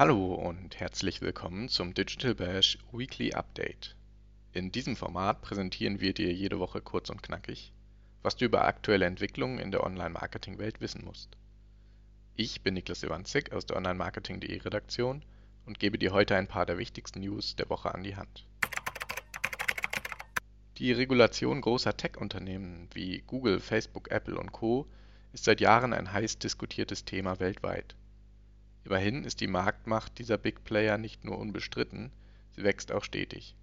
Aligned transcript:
Hallo 0.00 0.32
und 0.32 0.80
herzlich 0.80 1.20
willkommen 1.20 1.68
zum 1.68 1.92
Digital 1.92 2.34
Bash 2.34 2.78
Weekly 2.90 3.34
Update. 3.34 3.94
In 4.54 4.72
diesem 4.72 4.96
Format 4.96 5.42
präsentieren 5.42 6.00
wir 6.00 6.14
dir 6.14 6.32
jede 6.32 6.58
Woche 6.58 6.80
kurz 6.80 7.10
und 7.10 7.22
knackig, 7.22 7.70
was 8.22 8.34
du 8.34 8.46
über 8.46 8.64
aktuelle 8.64 9.04
Entwicklungen 9.04 9.58
in 9.58 9.70
der 9.70 9.84
Online-Marketing-Welt 9.84 10.80
wissen 10.80 11.04
musst. 11.04 11.36
Ich 12.34 12.62
bin 12.62 12.72
Niklas 12.72 13.02
Iwanzig 13.02 13.52
aus 13.52 13.66
der 13.66 13.76
Online-Marketing.de 13.76 14.62
Redaktion 14.62 15.22
und 15.66 15.78
gebe 15.78 15.98
dir 15.98 16.12
heute 16.12 16.36
ein 16.36 16.48
paar 16.48 16.66
der 16.66 16.78
wichtigsten 16.78 17.20
News 17.20 17.56
der 17.56 17.68
Woche 17.70 17.94
an 17.94 18.02
die 18.02 18.16
Hand. 18.16 18.46
Die 20.78 20.92
Regulation 20.92 21.60
großer 21.60 21.96
Tech-Unternehmen 21.96 22.88
wie 22.94 23.22
Google, 23.26 23.60
Facebook, 23.60 24.10
Apple 24.10 24.38
und 24.38 24.52
Co. 24.52 24.86
ist 25.32 25.44
seit 25.44 25.60
Jahren 25.60 25.92
ein 25.92 26.10
heiß 26.12 26.38
diskutiertes 26.38 27.04
Thema 27.04 27.38
weltweit. 27.38 27.94
Immerhin 28.84 29.24
ist 29.24 29.40
die 29.40 29.46
Marktmacht 29.46 30.18
dieser 30.18 30.38
Big 30.38 30.64
Player 30.64 30.96
nicht 30.96 31.24
nur 31.24 31.38
unbestritten, 31.38 32.10
sie 32.56 32.64
wächst 32.64 32.92
auch 32.92 33.04
stetig. 33.04 33.54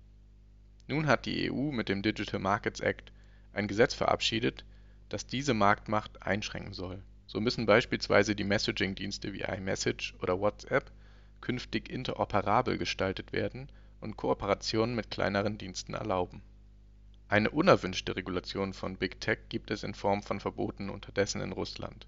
Nun 0.88 1.08
hat 1.08 1.26
die 1.26 1.52
EU 1.52 1.72
mit 1.72 1.90
dem 1.90 2.04
Digital 2.04 2.40
Markets 2.40 2.80
Act 2.80 3.12
ein 3.52 3.68
Gesetz 3.68 3.94
verabschiedet, 3.94 4.64
das 5.10 5.26
diese 5.26 5.54
Marktmacht 5.54 6.22
einschränken 6.22 6.74
soll. 6.74 7.02
So 7.26 7.42
müssen 7.42 7.66
beispielsweise 7.66 8.36
die 8.36 8.44
Messaging-Dienste 8.44 9.34
wie 9.34 9.42
iMessage 9.42 10.14
oder 10.22 10.40
WhatsApp 10.40 10.92
künftig 11.48 11.90
interoperabel 11.90 12.78
gestaltet 12.78 13.32
werden 13.32 13.72
und 14.02 14.18
Kooperationen 14.18 14.96
mit 14.96 15.10
kleineren 15.10 15.58
Diensten 15.58 15.94
erlauben. 15.94 16.42
Eine 17.30 17.52
unerwünschte 17.52 18.18
Regulation 18.18 18.74
von 18.74 18.98
Big 18.98 19.22
Tech 19.22 19.40
gibt 19.48 19.72
es 19.72 19.84
in 19.84 19.94
Form 19.94 20.22
von 20.22 20.42
Verboten 20.42 20.90
unterdessen 20.90 21.40
in 21.40 21.54
Russland. 21.54 22.06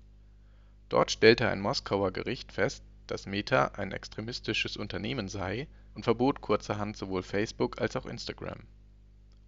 Dort 0.90 1.12
stellte 1.12 1.48
ein 1.48 1.62
Moskauer 1.62 2.12
Gericht 2.12 2.52
fest 2.52 2.84
dass 3.10 3.26
Meta 3.26 3.72
ein 3.76 3.92
extremistisches 3.92 4.78
Unternehmen 4.78 5.30
sei 5.30 5.68
und 5.96 6.04
verbot 6.04 6.42
kurzerhand 6.42 6.96
sowohl 6.96 7.24
Facebook 7.24 7.82
als 7.82 7.96
auch 7.96 8.06
Instagram. 8.06 8.60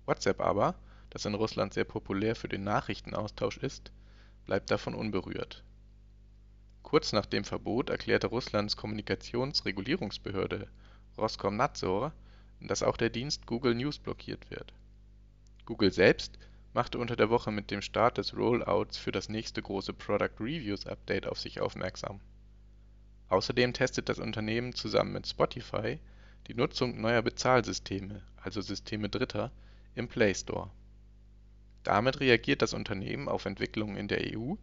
WhatsApp 0.06 0.42
aber, 0.42 0.76
das 1.12 1.26
in 1.26 1.36
Russland 1.36 1.74
sehr 1.74 1.84
populär 1.84 2.36
für 2.36 2.48
den 2.48 2.64
Nachrichtenaustausch 2.64 3.58
ist, 3.58 3.92
bleibt 4.46 4.72
davon 4.72 4.96
unberührt. 4.96 5.64
Kurz 6.84 7.14
nach 7.14 7.26
dem 7.26 7.44
Verbot 7.44 7.90
erklärte 7.90 8.28
Russlands 8.28 8.76
Kommunikationsregulierungsbehörde 8.78 10.68
Roskomnadzor, 11.18 12.12
dass 12.60 12.84
auch 12.84 12.98
der 12.98 13.10
Dienst 13.10 13.46
Google 13.46 13.76
News 13.76 14.00
blockiert 14.00 14.50
wird. 14.50 14.74
Google 15.66 15.92
selbst 15.92 16.38
machte 16.74 17.00
unter 17.00 17.16
der 17.16 17.30
Woche 17.30 17.52
mit 17.52 17.72
dem 17.72 17.82
Start 17.82 18.18
des 18.18 18.36
Rollouts 18.36 18.98
für 18.98 19.12
das 19.12 19.30
nächste 19.30 19.62
große 19.62 19.94
Product 19.94 20.40
Reviews 20.40 20.86
Update 20.86 21.28
auf 21.28 21.40
sich 21.40 21.60
aufmerksam 21.60 22.20
Außerdem 23.32 23.72
testet 23.72 24.10
das 24.10 24.20
Unternehmen 24.20 24.74
zusammen 24.74 25.14
mit 25.14 25.26
Spotify 25.26 26.00
die 26.48 26.54
Nutzung 26.54 27.00
neuer 27.00 27.22
Bezahlsysteme 27.22 28.22
also 28.36 28.60
Systeme 28.60 29.08
Dritter) 29.08 29.52
im 29.96 30.10
Play 30.10 30.34
Store. 30.34 30.70
Damit 31.84 32.20
reagiert 32.20 32.62
das 32.62 32.74
Unternehmen 32.74 33.30
auf 33.30 33.46
Entwicklungen 33.46 33.96
in 33.96 34.10
der 34.10 34.36
EU, 34.36 34.56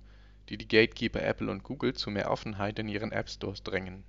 die 0.49 0.57
die 0.59 0.69
Gatekeeper 0.69 1.23
Apple 1.23 1.51
und 1.51 1.63
Google 1.63 1.95
zu 1.95 2.11
mehr 2.11 2.31
Offenheit 2.31 2.79
in 2.79 2.89
ihren 2.89 3.13
App-Stores 3.13 3.63
drängen. 3.63 4.05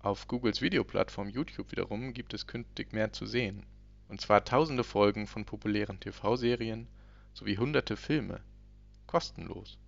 Auf 0.00 0.26
Googles 0.26 0.60
Videoplattform 0.60 1.28
YouTube 1.28 1.70
wiederum 1.70 2.12
gibt 2.12 2.34
es 2.34 2.46
künftig 2.46 2.92
mehr 2.92 3.12
zu 3.12 3.26
sehen, 3.26 3.64
und 4.08 4.20
zwar 4.20 4.44
tausende 4.44 4.84
Folgen 4.84 5.26
von 5.26 5.44
populären 5.44 6.00
TV-Serien 6.00 6.88
sowie 7.34 7.56
hunderte 7.56 7.96
Filme– 7.96 8.40
kostenlos. 9.06 9.78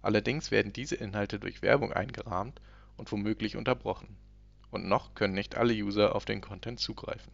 Allerdings 0.00 0.50
werden 0.50 0.72
diese 0.72 0.96
Inhalte 0.96 1.38
durch 1.38 1.62
Werbung 1.62 1.92
eingerahmt 1.92 2.60
und 2.96 3.10
womöglich 3.10 3.56
unterbrochen. 3.56 4.16
Und 4.70 4.86
noch 4.86 5.14
können 5.14 5.34
nicht 5.34 5.56
alle 5.56 5.74
User 5.74 6.14
auf 6.14 6.24
den 6.24 6.40
Content 6.40 6.80
zugreifen. 6.80 7.32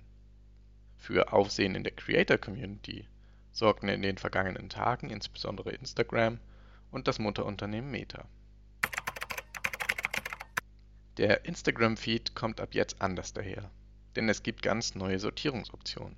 Für 0.97 1.33
Aufsehen 1.33 1.75
in 1.75 1.85
der 1.85 1.95
Creator-Community 1.95 3.07
sorgten 3.53 3.89
in 3.89 4.03
den 4.03 4.19
vergangenen 4.19 4.69
Tagen 4.69 5.11
insbesondere 5.11 5.71
Instagram 5.71 6.39
und 6.91 7.09
das 7.09 7.19
Mutterunternehmen 7.19 7.91
Meta. 7.91 8.25
Der 11.17 11.45
Instagram-Feed 11.45 12.35
kommt 12.35 12.61
ab 12.61 12.75
jetzt 12.75 13.03
anders 13.03 13.33
daher, 13.33 13.71
denn 14.15 14.29
es 14.29 14.43
gibt 14.43 14.63
ganz 14.63 14.95
neue 14.95 15.19
Sortierungsoptionen. 15.19 16.17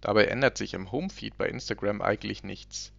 Dabei 0.00 0.26
ändert 0.26 0.56
sich 0.56 0.74
im 0.74 0.90
Home-Feed 0.92 1.36
bei 1.36 1.48
Instagram 1.48 2.00
eigentlich 2.00 2.42
nichts. 2.42 2.92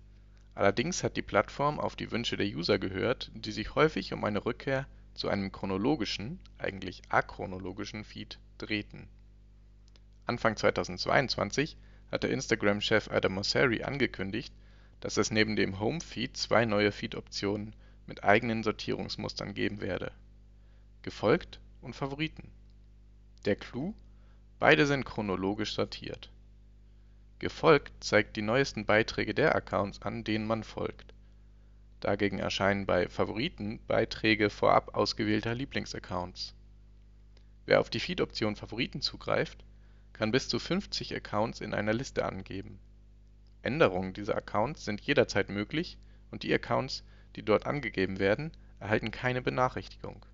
Allerdings 0.53 1.03
hat 1.03 1.15
die 1.15 1.21
Plattform 1.21 1.79
auf 1.79 1.95
die 1.95 2.11
Wünsche 2.11 2.37
der 2.37 2.47
User 2.47 2.77
gehört, 2.77 3.31
die 3.33 3.51
sich 3.51 3.75
häufig 3.75 4.13
um 4.13 4.23
eine 4.23 4.45
Rückkehr 4.45 4.87
zu 5.13 5.29
einem 5.29 5.51
chronologischen 5.51 6.39
(eigentlich 6.57 7.01
achronologischen) 7.09 8.03
Feed 8.03 8.39
drehten. 8.57 9.07
Anfang 10.25 10.57
2022 10.57 11.77
hatte 12.11 12.27
Instagram-Chef 12.27 13.09
Adam 13.09 13.33
Mosseri 13.33 13.83
angekündigt, 13.83 14.53
dass 14.99 15.17
es 15.17 15.31
neben 15.31 15.55
dem 15.55 15.79
Home-Feed 15.79 16.35
zwei 16.35 16.65
neue 16.65 16.91
Feed-Optionen 16.91 17.75
mit 18.07 18.23
eigenen 18.23 18.63
Sortierungsmustern 18.63 19.53
geben 19.53 19.81
werde: 19.81 20.11
Gefolgt 21.01 21.59
und 21.81 21.95
Favoriten. 21.95 22.49
Der 23.45 23.55
Clou: 23.55 23.93
Beide 24.59 24.85
sind 24.85 25.05
chronologisch 25.05 25.73
sortiert. 25.73 26.31
Gefolgt 27.39 28.03
zeigt 28.03 28.35
die 28.35 28.41
neuesten 28.41 28.85
Beiträge 28.85 29.33
der 29.33 29.55
Accounts 29.55 30.01
an, 30.01 30.23
denen 30.23 30.45
man 30.45 30.63
folgt 30.63 31.13
Dagegen 31.99 32.39
erscheinen 32.39 32.85
bei 32.85 33.09
Favoriten 33.09 33.79
Beiträge 33.85 34.49
vorab 34.49 34.95
ausgewählter 34.95 35.53
Lieblingsaccounts. 35.53 36.55
Wer 37.65 37.81
auf 37.81 37.89
die 37.89 37.99
Feed-Option 37.99 38.55
Favoriten 38.55 39.01
zugreift, 39.01 39.65
kann 40.13 40.31
bis 40.31 40.47
zu 40.47 40.59
50 40.59 41.13
Accounts 41.15 41.59
in 41.59 41.73
einer 41.73 41.93
Liste 41.93 42.23
angeben. 42.25 42.79
Änderungen 43.61 44.13
dieser 44.13 44.35
Accounts 44.35 44.85
sind 44.85 45.01
jederzeit 45.01 45.49
möglich 45.49 45.97
und 46.31 46.43
die 46.43 46.53
Accounts, 46.53 47.03
die 47.35 47.43
dort 47.43 47.65
angegeben 47.65 48.19
werden, 48.19 48.51
erhalten 48.79 49.11
keine 49.11 49.41
Benachrichtigung. 49.41 50.25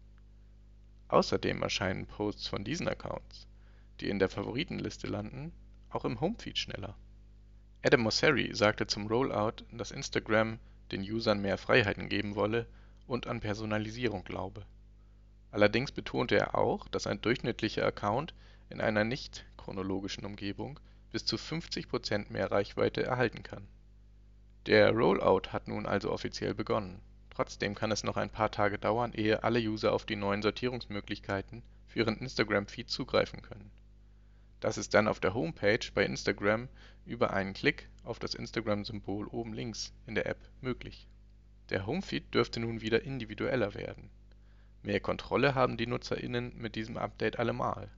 Außerdem 1.07 1.61
erscheinen 1.61 2.05
Posts 2.05 2.47
von 2.47 2.63
diesen 2.63 2.87
Accounts, 2.87 3.47
die 3.99 4.09
in 4.09 4.19
der 4.19 4.29
Favoritenliste 4.29 5.07
landen, 5.07 5.51
auch 5.89 6.05
im 6.05 6.19
Homefeed 6.19 6.57
schneller. 6.57 6.95
Adam 7.83 8.01
Mosseri 8.01 8.53
sagte 8.53 8.87
zum 8.87 9.07
Rollout, 9.07 9.63
dass 9.71 9.91
Instagram 9.91 10.59
den 10.91 11.01
Usern 11.01 11.41
mehr 11.41 11.57
Freiheiten 11.57 12.09
geben 12.09 12.35
wolle 12.35 12.67
und 13.07 13.27
an 13.27 13.39
Personalisierung 13.39 14.23
glaube. 14.23 14.65
Allerdings 15.51 15.91
betonte 15.91 16.35
er 16.35 16.55
auch, 16.55 16.87
dass 16.89 17.07
ein 17.07 17.21
durchschnittlicher 17.21 17.85
Account 17.85 18.33
in 18.69 18.81
einer 18.81 19.03
nicht-chronologischen 19.03 20.25
Umgebung 20.25 20.79
bis 21.15 21.25
zu 21.25 21.37
50 21.37 21.87
Prozent 21.87 22.29
mehr 22.29 22.51
Reichweite 22.51 23.01
erhalten 23.03 23.41
kann. 23.41 23.67
Der 24.67 24.91
Rollout 24.91 25.53
hat 25.53 25.67
nun 25.67 25.85
also 25.85 26.11
offiziell 26.11 26.53
begonnen. 26.53 27.01
Trotzdem 27.29 27.73
kann 27.73 27.91
es 27.91 28.03
noch 28.03 28.17
ein 28.17 28.29
paar 28.29 28.51
Tage 28.51 28.77
dauern, 28.77 29.13
ehe 29.13 29.43
alle 29.43 29.59
User 29.59 29.93
auf 29.93 30.05
die 30.05 30.15
neuen 30.15 30.41
Sortierungsmöglichkeiten 30.41 31.63
für 31.87 31.99
ihren 31.99 32.17
Instagram-Feed 32.17 32.89
zugreifen 32.89 33.41
können 33.41 33.71
das 34.65 34.79
ist 34.79 34.95
dann 34.95 35.07
auf 35.07 35.19
der 35.19 35.35
Homepage 35.35 35.91
bei 35.93 36.03
Instagram 36.03 36.69
über 37.05 37.31
einen 37.31 37.53
Klick 37.53 37.87
auf 38.03 38.17
das 38.17 38.33
Instagram-Symbol 38.33 39.27
oben 39.27 39.53
links 39.53 39.93
in 40.07 40.15
der 40.15 40.25
App 40.25 40.39
möglich. 40.59 41.07
Der 41.69 41.85
Homefeed 41.85 42.33
dürfte 42.33 42.59
nun 42.59 42.81
wieder 42.81 43.03
individueller 43.03 43.75
werden. 43.75 44.09
Mehr 44.81 44.99
Kontrolle 44.99 45.53
haben 45.53 45.77
die 45.77 45.85
NutzerInnen 45.85 46.57
mit 46.57 46.75
diesem 46.75 46.97
Update 46.97 47.37
allemal. 47.37 47.91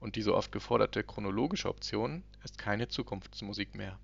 Und 0.00 0.16
die 0.16 0.22
so 0.22 0.34
oft 0.34 0.52
geforderte 0.52 1.02
chronologische 1.02 1.68
Option 1.68 2.22
ist 2.44 2.58
keine 2.58 2.88
Zukunftsmusik 2.88 3.74
mehr. 3.74 3.98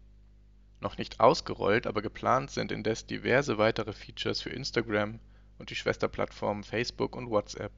Noch 0.81 0.99
nicht 0.99 1.21
ausgerollt, 1.21 1.87
aber 1.87 2.03
geplant 2.03 2.51
sind 2.51 2.73
indes 2.73 3.07
diverse 3.07 3.59
weitere 3.59 3.93
Features 3.93 4.41
für 4.41 4.51
Instagram 4.51 5.21
und 5.59 5.71
die 5.71 5.77
Schwesterplattformen 5.77 6.65
Facebook 6.65 7.17
und 7.17 7.31
WhatsApp 7.31 7.73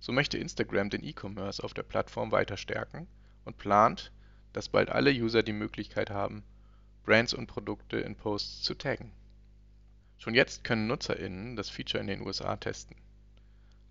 so 0.00 0.12
möchte 0.12 0.38
Instagram 0.38 0.88
den 0.88 1.04
E-Commerce 1.04 1.62
auf 1.62 1.74
der 1.74 1.82
Plattform 1.82 2.32
weiter 2.32 2.56
stärken 2.56 3.06
und 3.44 3.58
plant, 3.58 4.10
dass 4.54 4.70
bald 4.70 4.88
alle 4.88 5.12
User 5.12 5.42
die 5.42 5.52
Möglichkeit 5.52 6.10
haben, 6.10 6.42
Brands 7.04 7.34
und 7.34 7.46
Produkte 7.46 7.98
in 7.98 8.16
Posts 8.16 8.62
zu 8.62 8.74
taggen. 8.74 9.12
Schon 10.18 10.34
jetzt 10.34 10.64
können 10.64 10.86
NutzerInnen 10.86 11.54
das 11.54 11.68
Feature 11.68 12.00
in 12.00 12.06
den 12.06 12.22
USA 12.22 12.56
testen. 12.56 12.96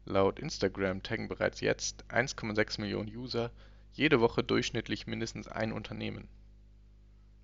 Laut 0.06 0.40
Instagram 0.40 1.04
taggen 1.04 1.28
bereits 1.28 1.62
jetzt 1.62 2.06
1,6 2.10 2.82
Millionen 2.82 3.16
User 3.16 3.52
jede 3.94 4.22
Woche 4.22 4.44
durchschnittlich 4.44 5.08
mindestens 5.08 5.48
ein 5.48 5.72
Unternehmen. 5.72 6.28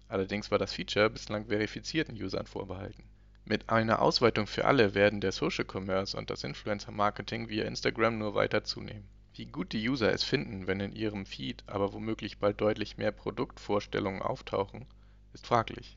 Allerdings 0.08 0.52
war 0.52 0.60
das 0.60 0.74
Feature 0.74 1.10
bislang 1.10 1.48
verifizierten 1.48 2.16
Usern 2.16 2.46
vorbehalten 2.46 3.04
mit 3.48 3.70
einer 3.70 4.02
Ausweitung 4.02 4.48
für 4.48 4.66
alle 4.66 4.96
werden 4.96 5.22
der 5.22 5.32
Social 5.32 5.66
Commerce 5.72 6.18
und 6.18 6.32
das 6.32 6.44
Influencer 6.44 6.92
Marketing 6.92 7.48
via 7.48 7.66
Instagram 7.66 8.18
nur 8.18 8.34
weiter 8.34 8.64
zunehmen. 8.64 9.08
Wie 9.36 9.46
gut 9.46 9.72
die 9.72 9.88
User 9.88 10.12
es 10.12 10.24
finden, 10.24 10.66
wenn 10.66 10.80
in 10.80 10.94
ihrem 10.94 11.28
Feed 11.28 11.64
aber 11.68 11.94
womöglich 11.94 12.40
bald 12.40 12.60
deutlich 12.60 12.98
mehr 12.98 13.12
Produktvorstellungen 13.12 14.24
auftauchen, 14.24 14.86
ist 15.34 15.46
fraglich. 15.46 15.96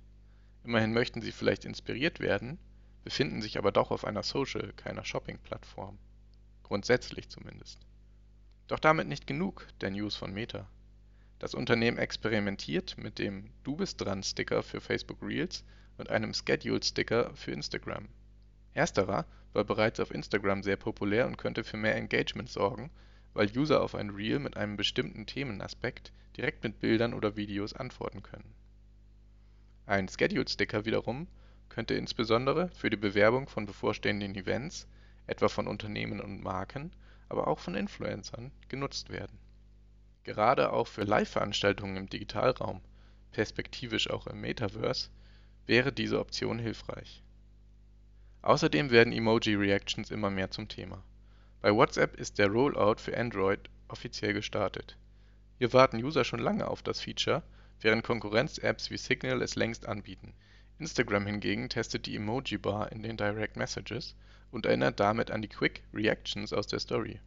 Immerhin 0.62 0.92
möchten 0.92 1.22
sie 1.22 1.32
vielleicht 1.32 1.64
inspiriert 1.64 2.20
werden, 2.20 2.58
befinden 3.02 3.40
sich 3.40 3.56
aber 3.56 3.72
doch 3.72 3.90
auf 3.92 4.04
einer 4.04 4.24
Social, 4.24 4.74
keiner 4.76 5.06
Shopping-Plattform. 5.06 5.96
Grundsätzlich 6.68 7.28
zumindest. 7.28 7.80
Doch 8.68 8.78
damit 8.78 9.08
nicht 9.08 9.26
genug 9.26 9.66
der 9.80 9.90
News 9.90 10.14
von 10.14 10.32
Meta. 10.32 10.68
Das 11.40 11.54
Unternehmen 11.54 11.98
experimentiert 11.98 12.96
mit 12.98 13.18
dem 13.18 13.50
Du 13.64 13.76
bist 13.76 14.00
dran 14.00 14.22
Sticker 14.22 14.62
für 14.62 14.80
Facebook 14.80 15.22
Reels 15.22 15.64
und 15.96 16.10
einem 16.10 16.32
Scheduled 16.32 16.84
Sticker 16.84 17.34
für 17.34 17.50
Instagram. 17.50 18.08
Ersterer 18.74 19.26
war 19.52 19.64
bereits 19.64 19.98
auf 19.98 20.12
Instagram 20.12 20.62
sehr 20.62 20.76
populär 20.76 21.26
und 21.26 21.38
könnte 21.38 21.64
für 21.64 21.76
mehr 21.76 21.96
Engagement 21.96 22.48
sorgen 22.48 22.90
weil 23.38 23.56
User 23.56 23.82
auf 23.82 23.94
ein 23.94 24.10
Reel 24.10 24.40
mit 24.40 24.56
einem 24.56 24.76
bestimmten 24.76 25.24
Themenaspekt 25.24 26.12
direkt 26.36 26.64
mit 26.64 26.80
Bildern 26.80 27.14
oder 27.14 27.36
Videos 27.36 27.72
antworten 27.72 28.20
können. 28.22 28.52
Ein 29.86 30.08
Scheduled-Sticker 30.08 30.84
wiederum 30.84 31.28
könnte 31.68 31.94
insbesondere 31.94 32.68
für 32.70 32.90
die 32.90 32.96
Bewerbung 32.96 33.48
von 33.48 33.64
bevorstehenden 33.64 34.34
Events, 34.34 34.88
etwa 35.28 35.48
von 35.48 35.68
Unternehmen 35.68 36.20
und 36.20 36.42
Marken, 36.42 36.90
aber 37.28 37.46
auch 37.46 37.60
von 37.60 37.76
Influencern, 37.76 38.50
genutzt 38.68 39.10
werden. 39.10 39.38
Gerade 40.24 40.72
auch 40.72 40.88
für 40.88 41.04
Live-Veranstaltungen 41.04 41.96
im 41.96 42.08
Digitalraum, 42.08 42.80
perspektivisch 43.30 44.10
auch 44.10 44.26
im 44.26 44.40
Metaverse, 44.40 45.10
wäre 45.66 45.92
diese 45.92 46.18
Option 46.18 46.58
hilfreich. 46.58 47.22
Außerdem 48.42 48.90
werden 48.90 49.12
Emoji-Reactions 49.12 50.10
immer 50.10 50.30
mehr 50.30 50.50
zum 50.50 50.66
Thema 50.66 51.04
bei 51.60 51.74
WhatsApp 51.74 52.16
ist 52.16 52.38
der 52.38 52.46
Rollout 52.48 52.98
für 52.98 53.18
Android 53.18 53.68
offiziell 53.88 54.32
gestartet. 54.32 54.96
Hier 55.58 55.72
warten 55.72 55.96
User 55.96 56.22
schon 56.22 56.38
lange 56.38 56.68
auf 56.68 56.82
das 56.82 57.00
Feature, 57.00 57.42
während 57.80 58.04
Konkurrenz-Apps 58.04 58.90
wie 58.90 58.96
Signal 58.96 59.42
es 59.42 59.56
längst 59.56 59.86
anbieten. 59.86 60.34
Instagram 60.78 61.26
hingegen 61.26 61.68
testet 61.68 62.06
die 62.06 62.14
Emoji-Bar 62.14 62.92
in 62.92 63.02
den 63.02 63.16
Direct 63.16 63.56
Messages 63.56 64.14
und 64.50 64.66
erinnert 64.66 65.00
damit 65.00 65.30
an 65.30 65.42
die 65.42 65.48
Quick 65.48 65.82
Reactions 65.92 66.52
aus 66.52 66.66
der 66.66 66.80
Story. 66.80 67.20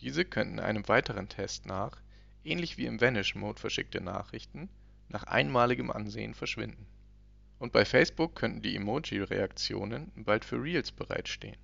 Diese 0.00 0.24
könnten 0.24 0.58
einem 0.58 0.86
weiteren 0.88 1.28
Test 1.28 1.66
nach, 1.66 2.00
ähnlich 2.44 2.78
wie 2.78 2.86
im 2.86 3.00
Vanish-Mode 3.00 3.60
verschickte 3.60 4.00
Nachrichten, 4.00 4.68
nach 5.08 5.24
einmaligem 5.24 5.90
Ansehen 5.90 6.34
verschwinden. 6.34 6.86
Und 7.58 7.72
bei 7.72 7.84
Facebook 7.84 8.34
könnten 8.34 8.62
die 8.62 8.74
Emoji-Reaktionen 8.76 10.10
bald 10.16 10.44
für 10.44 10.60
Reels 10.60 10.90
bereitstehen 10.90 11.56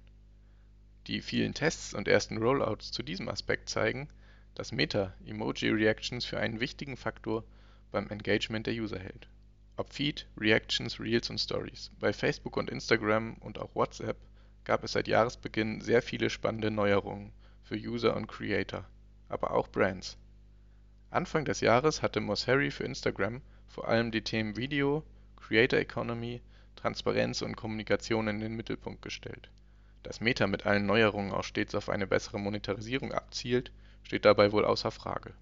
die 1.08 1.22
vielen 1.22 1.54
Tests 1.54 1.94
und 1.94 2.06
ersten 2.06 2.36
Rollouts 2.36 2.92
zu 2.92 3.02
diesem 3.02 3.28
Aspekt 3.28 3.70
zeigen, 3.70 4.08
dass 4.54 4.72
Meta 4.72 5.14
Emoji-Reactions 5.24 6.24
für 6.24 6.38
einen 6.38 6.60
wichtigen 6.60 6.96
Faktor 6.96 7.44
beim 7.90 8.08
Engagement 8.10 8.66
der 8.66 8.74
User 8.74 8.98
hält. 8.98 9.28
Ob 9.76 9.92
Feed, 9.92 10.26
Reactions, 10.36 11.00
Reels 11.00 11.30
und 11.30 11.38
Stories. 11.38 11.90
Bei 11.98 12.12
Facebook 12.12 12.56
und 12.56 12.68
Instagram 12.68 13.34
und 13.40 13.58
auch 13.58 13.74
WhatsApp 13.74 14.18
gab 14.68 14.84
es 14.84 14.92
seit 14.92 15.08
Jahresbeginn 15.08 15.80
sehr 15.80 16.00
viele 16.00 16.30
spannende 16.30 16.70
Neuerungen 16.70 17.32
für 17.64 17.74
User 17.74 18.14
und 18.14 18.28
Creator, 18.28 18.84
aber 19.28 19.50
auch 19.50 19.66
Brands. 19.66 20.16
Anfang 21.10 21.44
des 21.44 21.60
Jahres 21.60 22.02
hatte 22.02 22.20
Mosseri 22.20 22.70
für 22.70 22.84
Instagram 22.84 23.42
vor 23.66 23.88
allem 23.88 24.12
die 24.12 24.22
Themen 24.22 24.56
Video, 24.56 25.02
Creator 25.36 25.80
Economy, 25.80 26.40
Transparenz 26.76 27.42
und 27.42 27.56
Kommunikation 27.56 28.28
in 28.28 28.38
den 28.38 28.54
Mittelpunkt 28.54 29.02
gestellt 29.02 29.50
dass 30.08 30.20
Meta 30.20 30.46
mit 30.46 30.64
allen 30.64 30.86
Neuerungen 30.86 31.32
auch 31.32 31.44
stets 31.44 31.74
auf 31.74 31.88
eine 31.90 32.06
bessere 32.06 32.38
Monetarisierung 32.38 33.12
abzielt, 33.12 33.72
steht 34.02 34.24
dabei 34.24 34.52
wohl 34.52 34.64
außer 34.64 34.90
Frage. 34.90 35.34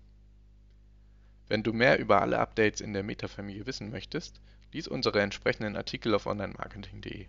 Wenn 1.48 1.62
du 1.62 1.72
mehr 1.72 2.00
über 2.00 2.20
alle 2.20 2.40
Updates 2.40 2.80
in 2.80 2.92
der 2.92 3.04
Meta-Familie 3.04 3.66
wissen 3.66 3.90
möchtest, 3.90 4.40
lies 4.72 4.88
unsere 4.88 5.20
entsprechenden 5.20 5.76
Artikel 5.76 6.14
auf 6.14 6.26
onlinemarketing.de. 6.26 7.26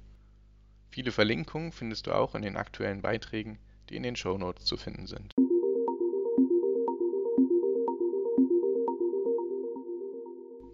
Viele 0.90 1.12
Verlinkungen 1.12 1.72
findest 1.72 2.08
du 2.08 2.14
auch 2.14 2.36
in 2.36 2.42
den 2.42 2.58
aktuellen 2.58 3.02
Beiträgen, 3.02 3.60
die 3.90 3.96
in 3.96 4.04
den 4.04 4.16
Shownotes 4.16 4.66
zu 4.66 4.78
finden 4.78 5.08
sind. 5.08 5.34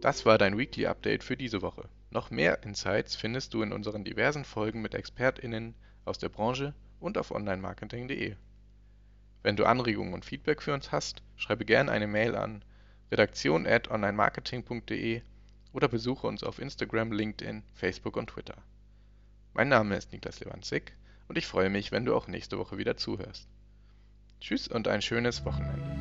Das 0.01 0.25
war 0.25 0.38
dein 0.38 0.57
Weekly 0.57 0.88
Update 0.88 1.24
für 1.24 1.38
diese 1.38 1.62
Woche. 1.62 1.88
Noch 2.12 2.30
mehr 2.30 2.63
Insights 2.63 3.15
findest 3.15 3.54
du 3.54 3.62
in 3.62 3.71
unseren 3.71 4.04
diversen 4.04 4.44
Folgen 4.44 4.81
mit 4.81 4.94
ExpertInnen 4.94 5.75
aus 6.04 6.19
der 6.19 6.30
Branche 6.30 6.74
und 7.00 7.18
auf 7.18 7.31
onlinemarketing.de. 7.31 8.36
Wenn 9.44 9.56
du 9.56 9.66
Anregungen 9.66 10.13
und 10.13 10.25
Feedback 10.25 10.62
für 10.62 10.74
uns 10.74 10.92
hast, 10.92 11.24
schreibe 11.38 11.66
gerne 11.66 11.92
eine 11.92 12.07
Mail 12.07 12.36
an 12.36 12.66
redaktion@onlinemarketing.de 13.12 15.21
oder 15.71 15.88
besuche 15.88 16.27
uns 16.27 16.44
auf 16.44 16.59
Instagram, 16.59 17.12
LinkedIn, 17.12 17.63
Facebook 17.74 18.18
und 18.18 18.30
Twitter. 18.30 18.56
Mein 19.55 19.69
Name 19.69 19.95
ist 19.95 20.11
Niklas 20.11 20.39
Lewandzig 20.39 20.94
und 21.27 21.38
ich 21.38 21.45
freue 21.45 21.69
mich, 21.69 21.91
wenn 21.91 22.05
du 22.05 22.15
auch 22.15 22.27
nächste 22.27 22.57
Woche 22.57 22.79
wieder 22.79 22.97
zuhörst. 22.97 23.47
Tschüss 24.41 24.67
und 24.67 24.88
ein 24.88 25.03
schönes 25.03 25.45
Wochenende. 25.45 25.93